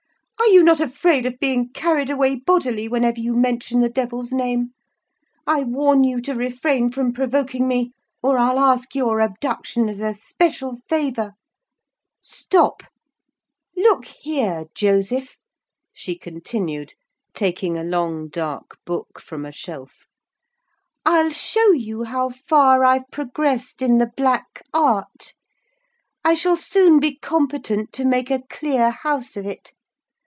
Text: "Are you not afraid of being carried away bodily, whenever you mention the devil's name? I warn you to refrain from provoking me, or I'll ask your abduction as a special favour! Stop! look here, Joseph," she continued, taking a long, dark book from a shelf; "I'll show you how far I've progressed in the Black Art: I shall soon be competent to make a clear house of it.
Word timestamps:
"Are 0.41 0.53
you 0.53 0.63
not 0.63 0.79
afraid 0.81 1.25
of 1.27 1.39
being 1.39 1.69
carried 1.69 2.09
away 2.09 2.35
bodily, 2.35 2.87
whenever 2.89 3.19
you 3.19 3.35
mention 3.37 3.79
the 3.79 3.89
devil's 3.89 4.33
name? 4.33 4.73
I 5.47 5.61
warn 5.63 6.03
you 6.03 6.19
to 6.21 6.33
refrain 6.35 6.89
from 6.89 7.13
provoking 7.13 7.67
me, 7.69 7.91
or 8.23 8.37
I'll 8.39 8.57
ask 8.59 8.93
your 8.95 9.21
abduction 9.21 9.87
as 9.87 9.99
a 10.01 10.13
special 10.15 10.77
favour! 10.89 11.35
Stop! 12.19 12.83
look 13.77 14.03
here, 14.05 14.65
Joseph," 14.75 15.37
she 15.93 16.17
continued, 16.17 16.95
taking 17.35 17.77
a 17.77 17.83
long, 17.83 18.27
dark 18.27 18.77
book 18.83 19.21
from 19.21 19.45
a 19.45 19.51
shelf; 19.53 20.05
"I'll 21.05 21.31
show 21.31 21.71
you 21.71 22.03
how 22.03 22.29
far 22.31 22.83
I've 22.83 23.07
progressed 23.11 23.81
in 23.81 23.99
the 23.99 24.11
Black 24.17 24.63
Art: 24.73 25.33
I 26.25 26.33
shall 26.33 26.57
soon 26.57 26.99
be 26.99 27.15
competent 27.19 27.93
to 27.93 28.05
make 28.05 28.29
a 28.31 28.41
clear 28.49 28.89
house 28.89 29.37
of 29.37 29.45
it. 29.45 29.73